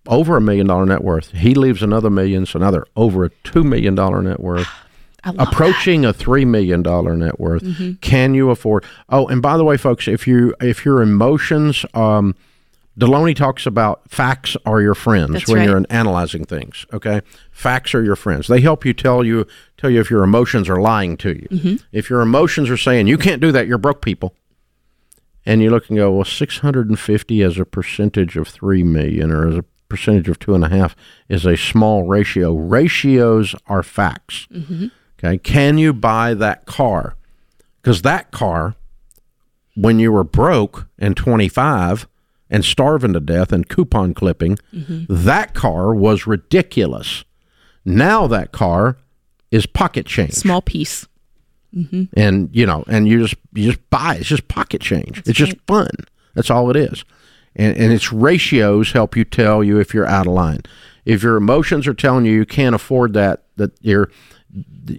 [0.07, 1.33] over a million dollar net worth.
[1.33, 4.69] He leaves another million, so now they're over a two million dollar net worth
[5.39, 7.63] approaching a three million dollar net worth.
[7.63, 7.93] Mm-hmm.
[7.95, 8.85] Can you afford?
[9.09, 12.35] Oh, and by the way, folks, if you if your emotions, um,
[12.99, 15.69] Delony talks about facts are your friends That's when right.
[15.69, 16.87] you're analyzing things.
[16.93, 18.47] Okay, facts are your friends.
[18.47, 21.49] They help you tell you tell you if your emotions are lying to you.
[21.51, 21.77] Mm-hmm.
[21.93, 24.35] If your emotions are saying you can't do that, you're broke people.
[25.47, 29.59] And you look and go, well, 650 as a percentage of 3 million or as
[29.59, 30.97] a percentage of two and a half
[31.29, 32.55] is a small ratio.
[32.55, 34.47] Ratios are facts.
[34.53, 34.87] Mm-hmm.
[35.19, 35.39] Okay.
[35.39, 37.17] Can you buy that car?
[37.81, 38.77] Because that car,
[39.75, 42.09] when you were broke and 25
[42.51, 45.05] and starving to death and coupon clipping, mm-hmm.
[45.09, 47.25] that car was ridiculous.
[47.85, 48.97] Now that car
[49.51, 51.07] is pocket change small piece.
[51.75, 52.05] Mm-hmm.
[52.17, 54.17] and you know, and you just you just buy.
[54.17, 55.19] It's just pocket change.
[55.27, 55.91] it's just fun.
[56.35, 57.05] That's all it is.
[57.57, 60.61] And and its ratios help you tell you if you're out of line.
[61.05, 64.11] If your emotions are telling you you can't afford that, that your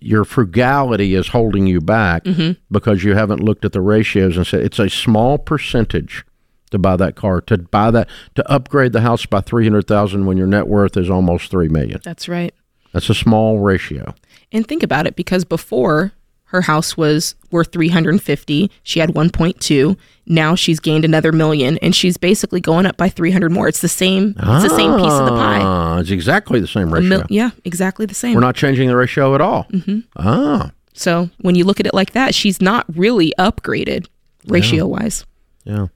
[0.02, 2.60] your frugality is holding you back mm-hmm.
[2.72, 6.26] because you haven't looked at the ratios and said it's a small percentage
[6.72, 10.48] to buy that car to buy that to upgrade the house by 300,000 when your
[10.48, 12.02] net worth is almost 3 million.
[12.04, 12.54] That's right.
[12.91, 14.15] That's a small ratio.
[14.52, 16.13] And think about it because before
[16.49, 19.97] her house was worth 350, she had 1.2.
[20.27, 23.67] Now she's gained another million and she's basically going up by 300 more.
[23.67, 25.60] It's the same it's the same piece of the pie.
[25.62, 27.10] Ah, It's exactly the same ratio.
[27.10, 28.34] mil- yeah, exactly the same.
[28.34, 29.65] We're not changing the ratio at all.
[29.71, 29.99] Mm-hmm.
[30.15, 34.08] Ah, so when you look at it like that, she's not really upgraded
[34.47, 35.25] ratio wise.
[35.63, 35.88] yeah.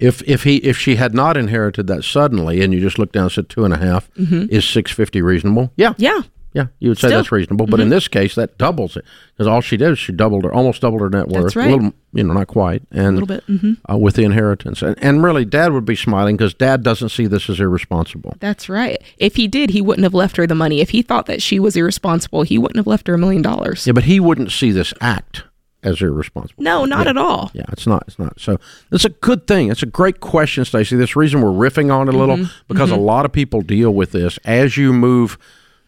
[0.00, 3.24] If if he if she had not inherited that suddenly, and you just look down
[3.24, 5.70] and said two and a half, is six fifty reasonable?
[5.76, 6.02] Yeah, Mm-hmm.
[6.02, 6.20] Yeah.
[6.54, 7.10] Yeah, you would say Still.
[7.10, 7.18] Mm-hmm.
[7.18, 7.66] that's reasonable.
[7.66, 10.54] But in this case, that doubles it because all she did is she doubled her,
[10.54, 11.42] almost doubled her net worth.
[11.42, 11.68] That's right.
[11.68, 13.44] A little, you know, not quite, and A little bit.
[13.44, 17.08] hmm uh, with the inheritance, and and really, Dad would be smiling because Dad doesn't
[17.10, 18.34] see this as irresponsible.
[18.40, 19.02] That's right.
[19.18, 20.80] If he did, he wouldn't have left her the money.
[20.80, 23.86] If he thought that she was irresponsible, he wouldn't have left her a million dollars.
[23.86, 25.42] Yeah, but he wouldn't see this act
[25.82, 26.62] as irresponsible.
[26.62, 27.50] No, not at all.
[27.52, 28.04] Yeah, it's not.
[28.06, 28.40] It's not.
[28.40, 28.58] So
[28.90, 29.70] it's a good thing.
[29.70, 30.96] It's a great question, Stacey.
[30.96, 34.12] This reason we're riffing on it a little because a lot of people deal with
[34.12, 35.36] this as you move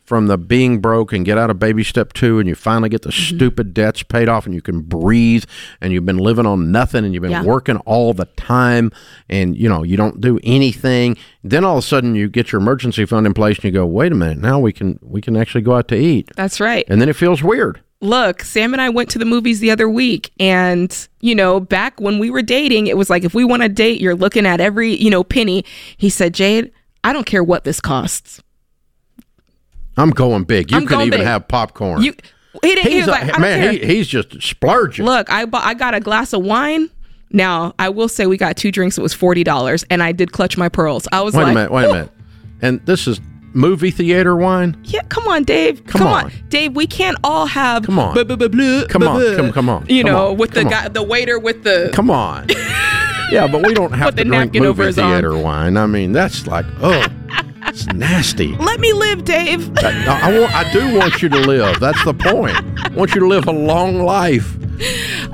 [0.07, 3.03] from the being broke and get out of baby step two, and you finally get
[3.03, 3.37] the mm-hmm.
[3.37, 5.45] stupid debts paid off, and you can breathe,
[5.81, 7.43] and you've been living on nothing, and you've been Yeah.
[7.43, 8.93] working all the time,
[9.29, 11.17] and you know you don't do anything.
[11.45, 13.85] Then all of a sudden you get your emergency fund in place, and you go,
[13.85, 16.85] wait a minute, now we can we can actually go out to eat, That's right.
[16.89, 17.81] and then it feels weird.
[18.03, 22.01] Look, Sam and I went to the movies the other week, and you know, back
[22.01, 24.61] when we were dating, it was like if we want to date, you're looking at
[24.61, 25.65] every you know penny.
[25.97, 26.71] He said, "Jade,
[27.03, 28.43] I don't care what this costs.
[29.97, 30.71] I'm going big.
[30.71, 31.27] You I'm can even big.
[31.27, 32.03] have popcorn.
[32.03, 32.15] You."
[32.63, 33.75] He, didn't, he He's was a, like, man.
[33.75, 35.05] He, he's just splurging.
[35.05, 36.89] Look, I bought, I got a glass of wine.
[37.31, 38.97] Now, I will say we got two drinks.
[38.97, 41.07] It was forty dollars, and I did clutch my pearls.
[41.13, 41.73] I was wait like, a minute.
[41.73, 42.11] Wait a minute.
[42.63, 43.21] And this is
[43.53, 44.81] movie theater wine.
[44.85, 45.85] Yeah, come on, Dave.
[45.87, 46.25] Come Come, on.
[46.27, 46.33] on.
[46.49, 46.75] Dave.
[46.75, 47.83] We can't all have.
[47.85, 48.15] Come on.
[48.15, 49.37] blah, blah, blah, blah, Come blah, on, blah.
[49.37, 50.69] come- come on, You come know, on, with the on.
[50.71, 51.91] guy, the waiter with the.
[51.93, 52.47] Come on.
[53.31, 55.77] yeah, but we don't have Put to the drink over movie theater wine.
[55.77, 57.05] I mean, that's like, oh,
[57.69, 58.55] it's nasty.
[58.57, 59.71] Let me live, Dave.
[59.79, 60.55] I, I want.
[60.55, 61.81] I do want you to live.
[61.81, 62.57] That's the point.
[62.57, 64.57] I want you to live a long life.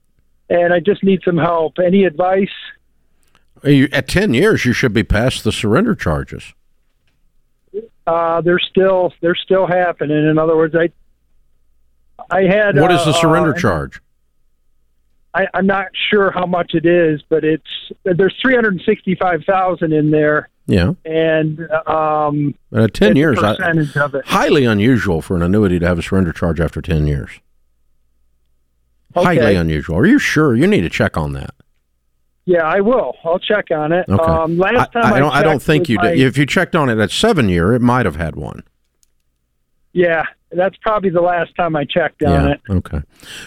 [0.50, 1.79] and I just need some help.
[1.79, 2.50] Any advice?
[3.64, 6.53] At 10 years, you should be past the surrender charges.
[8.07, 10.29] Uh, they're still they're still happening.
[10.29, 10.90] In other words, I
[12.31, 14.00] I had What is the uh, surrender uh, charge?
[15.34, 17.62] I, I'm not sure how much it is, but it's
[18.04, 20.92] there's 365,000 in there, Yeah.
[21.04, 23.54] and um, at 10 it's a years, I,
[24.04, 24.26] of it.
[24.26, 27.30] highly unusual for an annuity to have a surrender charge after 10 years.
[29.14, 29.96] Highly unusual.
[29.98, 30.54] Are you sure?
[30.54, 31.50] You need to check on that.
[32.46, 33.14] Yeah, I will.
[33.24, 34.06] I'll check on it.
[34.08, 34.22] Okay.
[34.22, 35.32] Um, last time I, I don't.
[35.34, 36.20] I don't think you my- did.
[36.20, 38.62] If you checked on it at seven year, it might have had one.
[39.92, 42.55] Yeah, that's probably the last time I checked on yeah.
[42.55, 42.61] it.
[42.68, 43.03] Okay.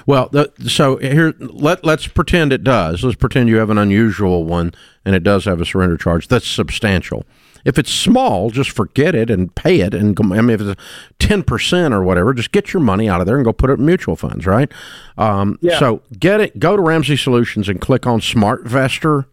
[0.06, 3.04] Well, the, so here let let's pretend it does.
[3.04, 4.74] Let's pretend you have an unusual one
[5.06, 7.26] and it does have a surrender charge that's substantial.
[7.66, 9.94] If it's small, just forget it and pay it.
[9.94, 10.82] And I mean, if it's
[11.20, 13.80] ten percent or whatever, just get your money out of there and go put it
[13.80, 14.72] in mutual funds, right?
[15.18, 15.80] Um, Yeah.
[15.80, 16.60] So get it.
[16.60, 19.26] Go to Ramsey Solutions and click on SmartVestor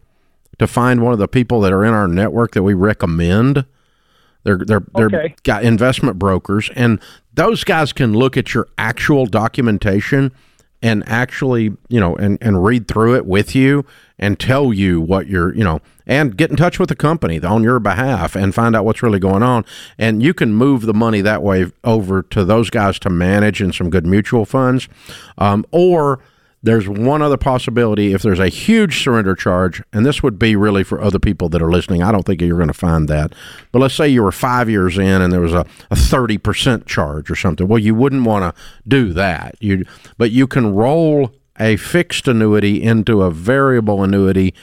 [0.59, 3.65] to find one of the people that are in our network that we recommend.
[4.43, 5.35] They're they're they're Okay.
[5.43, 6.99] got investment brokers, and
[7.33, 10.31] those guys can look at your actual documentation
[10.81, 13.85] and actually you know and and read through it with you
[14.17, 17.63] and tell you what you're you know and get in touch with the company on
[17.63, 19.63] your behalf and find out what's really going on
[19.99, 23.71] and you can move the money that way over to those guys to manage in
[23.71, 24.89] some good mutual funds
[25.37, 26.19] um, or
[26.63, 30.83] there's one other possibility if there's a huge surrender charge, and this would be really
[30.83, 32.03] for other people that are listening.
[32.03, 33.33] I don't think you're going to find that.
[33.71, 37.31] But let's say you were five years in and there was a, a 30% charge
[37.31, 37.67] or something.
[37.67, 39.55] Well, you wouldn't want to do that.
[39.59, 39.85] You,
[40.17, 44.53] but you can roll a fixed annuity into a variable annuity,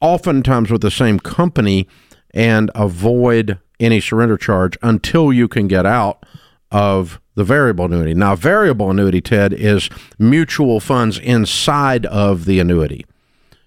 [0.00, 1.88] oftentimes with the same company,
[2.34, 6.24] and avoid any surrender charge until you can get out
[6.70, 8.14] of the variable annuity.
[8.14, 13.06] Now, variable annuity, Ted, is mutual funds inside of the annuity.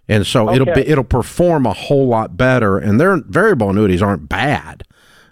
[0.08, 2.78] And so it'll be it'll perform a whole lot better.
[2.78, 4.84] And their variable annuities aren't bad.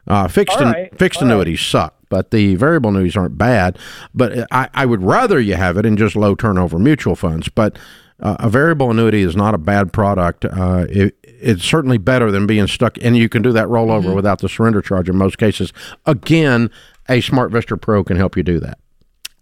[0.07, 1.33] Uh, fixed All an- fixed All right.
[1.33, 3.77] annuities suck, but the variable annuities aren't bad.
[4.13, 7.49] But I, I would rather you have it in just low turnover mutual funds.
[7.49, 7.77] But
[8.21, 10.45] uh, a variable annuity is not a bad product.
[10.45, 14.15] Uh, it, it's certainly better than being stuck, and you can do that rollover Mm-hmm.
[14.15, 15.73] without the surrender charge in most cases.
[16.05, 16.69] Again,
[17.09, 18.77] a SmartVestor Pro can help you do that.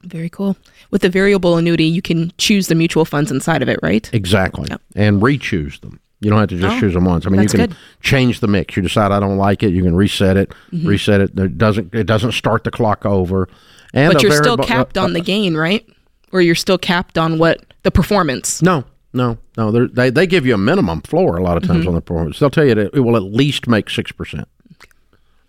[0.03, 0.55] Very cool.
[0.91, 4.09] With the variable annuity, you can choose the mutual funds inside of it, right?
[4.13, 4.67] Exactly.
[4.69, 4.81] Yep.
[4.95, 5.99] And re-choose them.
[6.21, 7.25] You don't have to just Oh, choose them once.
[7.25, 7.75] I mean, you can good.
[8.01, 8.75] change the mix.
[8.75, 10.53] You decide I don't like it, you can reset it.
[10.71, 11.39] Reset it.
[11.39, 13.47] It doesn't it doesn't start the clock over.
[13.93, 15.85] And But you're still capped uh, on the gain, right?
[16.33, 18.61] Or you're still capped on what the performance.
[18.61, 19.87] No, no, no.
[19.87, 21.73] They they give you a minimum floor a lot of Mm-hmm.
[21.73, 22.37] times on the performance.
[22.39, 24.47] They'll tell you that it will at least make six percent.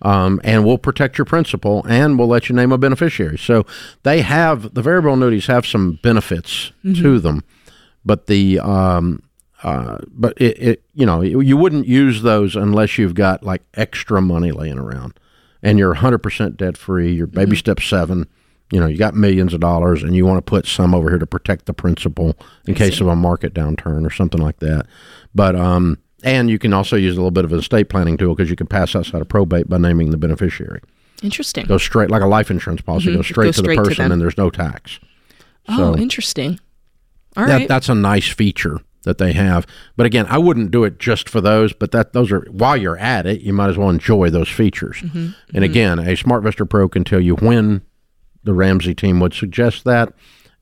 [0.03, 3.37] Um, and we'll protect your principal, and we'll let you name a beneficiary.
[3.37, 3.67] So
[4.03, 7.03] they have the variable annuities have some benefits Mm-hmm.
[7.03, 7.45] to them,
[8.05, 9.23] but the um,
[9.63, 14.23] uh, but it, it you know you wouldn't use those unless you've got like extra
[14.23, 15.21] money laying around,
[15.63, 17.13] and you're 100 percent debt free.
[17.13, 18.27] You're baby step seven.
[18.73, 21.19] You know you got millions of dollars, and you want to put some over here
[21.19, 22.35] to protect the principal
[22.67, 24.87] in case of a market downturn or something like that.
[25.35, 28.35] But um, and you can also use a little bit of an estate planning tool
[28.35, 30.81] because you can pass outside of probate by naming the beneficiary.
[31.23, 31.67] Interesting.
[31.67, 33.15] Go straight like a life insurance policy.
[33.15, 34.13] Go straight Go to the straight to person, them.
[34.13, 34.99] and there's no tax.
[35.69, 36.59] oh, interesting.
[37.37, 37.69] All that, right.
[37.69, 39.67] That's a nice feature that they have.
[39.97, 41.73] But again, I wouldn't do it just for those.
[41.73, 44.97] But that those are while you're at it, you might as well enjoy those features.
[44.99, 45.31] Mm-hmm.
[45.55, 47.83] And again, a SmartVestor Pro can tell you when
[48.43, 50.13] the Ramsey team would suggest that,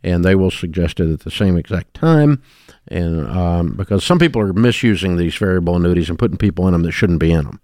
[0.02, 2.42] and they will suggest it at the same exact time.
[2.86, 6.82] And um, because some people are misusing these variable annuities and putting people in them
[6.82, 7.60] that shouldn't be in them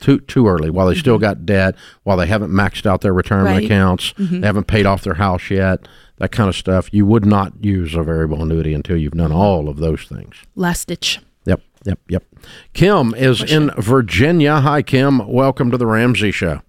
[0.00, 3.56] too too early while they still got debt, while they haven't maxed out their retirement
[3.56, 3.64] Right.
[3.64, 6.88] accounts, they haven't paid off their house yet, that kind of stuff.
[6.92, 10.34] You would not use a variable annuity until you've done all of those things.
[10.56, 11.20] Last ditch.
[11.44, 12.24] Yep, yep, yep.
[12.72, 14.60] Kim is in Virginia.
[14.60, 15.28] Hi, Kim.
[15.30, 16.62] Welcome to the Ramsey Show.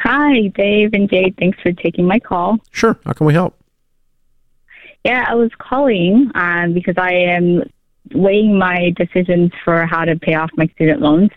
[0.00, 1.36] Hi, Dave and Jade.
[1.38, 2.58] Thanks for taking my call.
[2.70, 2.98] Sure.
[3.04, 3.56] How can we help?
[5.04, 7.62] Yeah, I was calling um, because I am
[8.14, 11.30] weighing my decisions for how to pay off my student loans.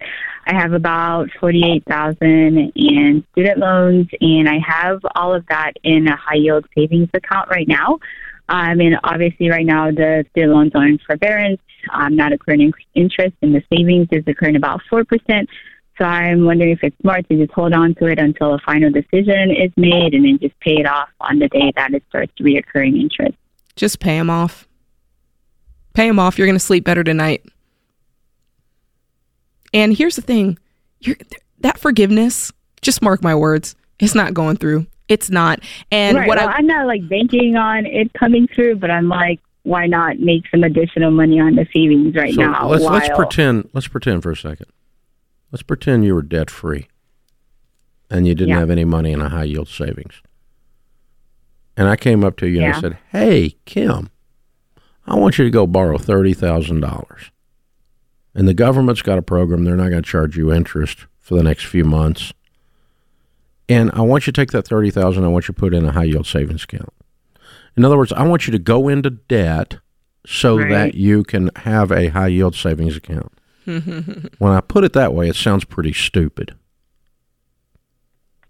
[0.46, 6.08] I have about forty-eight thousand in student loans, and I have all of that in
[6.08, 8.00] a high-yield savings account right now.
[8.48, 11.60] Um, and obviously, right now the student loans are in forbearance.
[11.92, 15.50] I'm not accruing interest, and the savings is accruing about four percent.
[15.98, 18.92] So I'm wondering if it's smart to just hold on to it until a final
[18.92, 22.32] decision is made, and then just pay it off on the day that it starts
[22.40, 23.36] reoccurring interest.
[23.78, 24.68] Just pay him off.
[25.94, 26.38] Pay him off.
[26.38, 27.46] You're going to sleep better tonight.
[29.74, 30.58] And here's the thing
[31.00, 31.16] You're,
[31.60, 32.52] that forgiveness,
[32.82, 34.88] just mark my words, it's not going through.
[35.08, 35.60] It's not.
[35.92, 36.28] And right.
[36.28, 39.86] what well, I, I'm not like banking on it coming through, but I'm like, why
[39.86, 42.68] not make some additional money on the savings right So now?
[42.68, 44.68] let's let's pretend let's pretend for a second.
[45.52, 46.88] Let's pretend you were debt free,
[48.10, 48.60] and you didn't Yeah.
[48.60, 50.22] have any money in a high yield savings.
[51.78, 54.10] And I came up to you and I said, "Hey, Kim,
[55.06, 57.32] I want you to go borrow thirty thousand dollars."
[58.34, 61.44] And the government's got a program; they're not going to charge you interest for the
[61.44, 62.34] next few months.
[63.70, 65.24] And I want you to take that thirty thousand.
[65.24, 66.94] I want you to put in a high yield savings account.
[67.76, 69.78] In other words, I want you to go into debt
[70.26, 70.70] so Right.
[70.70, 73.32] that you can have a high yield savings account.
[73.66, 76.56] when I put it that way, it sounds pretty stupid.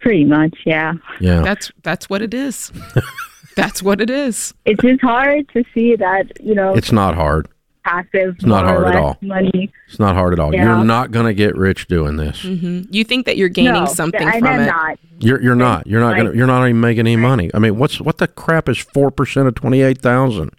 [0.00, 0.94] Pretty much, yeah.
[1.20, 1.40] Yeah.
[1.42, 2.72] that's that's what it is.
[3.56, 4.54] that's what it is.
[4.64, 7.48] It's just hard to see that, you know, It's not hard.
[7.84, 9.16] passive it's not hard at all.
[9.22, 9.72] money.
[9.88, 10.54] It's not hard at all.
[10.54, 10.64] Yeah.
[10.76, 12.42] You're not going to get rich doing this.
[12.42, 14.66] hmm You think that you're gaining no, something I from am it.
[14.66, 14.98] not.
[15.20, 15.86] You're you're not.
[15.86, 16.20] You're not Right.
[16.22, 17.50] going to you're not even making any money.
[17.52, 20.50] I mean, what's what the crap is 4% of 28,000?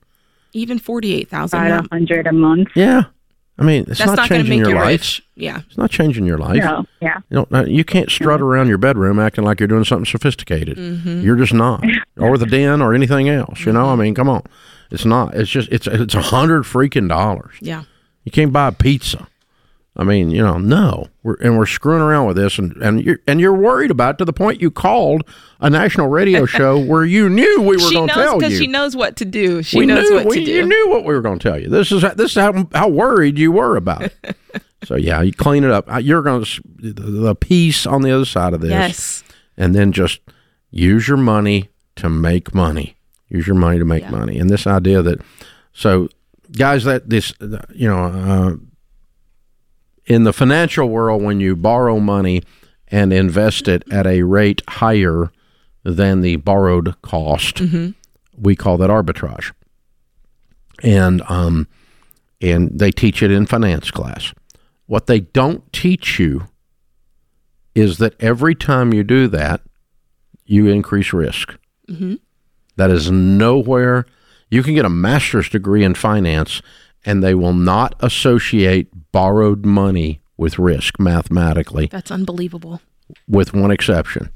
[0.51, 1.59] Even 48,000.
[1.59, 2.69] A hundred a month.
[2.75, 3.03] Yeah.
[3.59, 4.87] I mean, it's not, not, changing your you life.
[4.87, 5.23] rich.
[5.35, 5.61] Yeah.
[5.67, 6.63] It's not changing your life.
[6.63, 7.17] No, yeah.
[7.29, 7.67] You don't.
[7.67, 10.77] You can't strut around your bedroom acting like you're doing something sophisticated.
[10.77, 11.21] Mm-hmm.
[11.21, 11.83] You're just not,
[12.17, 13.65] or the den, or anything else.
[13.65, 13.87] You know.
[13.87, 14.43] I mean, come on.
[14.91, 15.35] It's not.
[15.35, 15.69] It's just.
[15.71, 15.87] It's.
[15.87, 17.53] It's a hundred freaking dollars.
[17.59, 17.83] Yeah.
[18.23, 19.27] You can't buy a pizza.
[19.97, 21.07] I mean, you know, no.
[21.23, 24.17] We're and we're screwing around with this, and and you're and you're worried about it
[24.19, 25.23] to the point you called
[25.59, 28.59] a national radio show where you knew we were going to tell because you.
[28.59, 29.61] she knows what to do.
[29.61, 30.51] She we knows knew, what we, to do.
[30.51, 31.67] You knew what we were going to tell you.
[31.69, 34.15] This is this is how how worried you were about it.
[34.85, 35.87] so yeah, you clean it up.
[36.01, 39.23] You're going to the, the piece on the other side of this, Yes.
[39.57, 40.21] and then just
[40.71, 42.95] use your money to make money.
[43.27, 44.11] Use your money to make Yeah.
[44.11, 45.19] money, and this idea that
[45.73, 46.07] so
[46.53, 47.33] guys that this
[47.73, 48.55] you know uh,
[50.09, 52.41] in the financial world when you borrow money
[52.89, 55.31] and invest it at a rate higher
[55.83, 57.61] than the borrowed cost
[58.37, 59.51] we call that arbitrage.
[60.83, 61.67] And um
[62.41, 64.33] and they teach it in finance class.
[64.87, 66.47] What they don't teach you
[67.75, 69.61] is that every time you do that
[70.45, 71.55] you increase risk.
[72.77, 74.05] That is nowhere
[74.49, 76.61] you can get a master's degree in finance
[77.05, 82.81] and they will not associate borrowed money with risk mathematically That's unbelievable.
[83.27, 84.29] with one exception.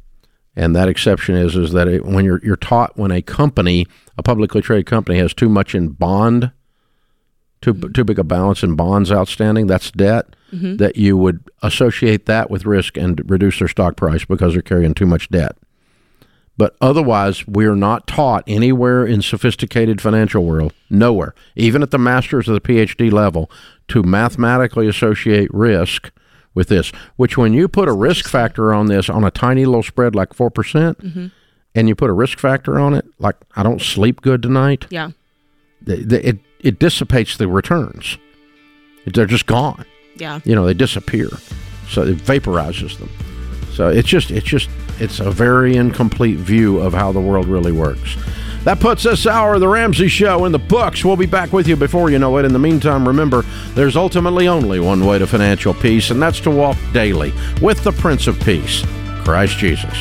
[0.55, 3.87] And that exception is is that it, when you're you're taught when a company,
[4.17, 6.51] a publicly traded company has too much in bond,
[7.61, 7.91] too mm-hmm.
[7.91, 10.75] too big a balance in bonds outstanding, that's debt, mm-hmm.
[10.75, 14.93] that you would associate that with risk and reduce their stock price because they're carrying
[14.93, 15.57] too much debt.
[16.55, 22.47] But otherwise, we're not taught anywhere in sophisticated financial world, nowhere, even at the master's
[22.47, 23.49] or the PhD level,
[23.87, 26.11] to mathematically associate risk
[26.53, 26.91] with this.
[27.15, 30.29] Which, when you put a risk factor on this on a tiny little spread like
[30.29, 31.27] 4%, percent mm-hmm.
[31.73, 35.09] and you put a risk factor on it, like I don't sleep good tonight, Yeah.
[35.87, 38.17] it, it dissipates the returns.
[39.05, 39.85] They're just gone
[40.15, 40.39] Yeah.
[40.45, 41.29] you know they disappear
[41.89, 43.09] so it vaporizes them
[43.73, 44.69] so it's just it's just
[44.99, 48.15] it's a very incomplete view of how the world really works.
[48.63, 51.03] That puts this hour of the ramsey show in the books.
[51.03, 52.45] We'll be back with you before you know it.
[52.45, 53.43] In the meantime remember
[53.73, 57.91] there's ultimately only one way to financial peace and that's to walk daily with the
[57.91, 58.83] prince of peace
[59.23, 59.95] christ jesus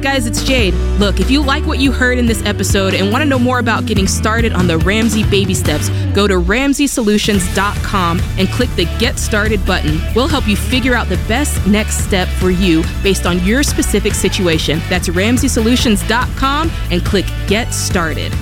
[0.00, 0.26] guys?
[0.26, 0.74] It's Jade.
[0.98, 3.58] Look, if you like what you heard in this episode and want to know more
[3.58, 9.18] about getting started on the Ramsey baby steps, go to ramseysolutions.com and click the Get
[9.18, 10.00] Started button.
[10.14, 14.14] We'll help you figure out the best next step for you based on your specific
[14.14, 14.80] situation.
[14.88, 18.32] That's ramseysolutions.com and click Get Started.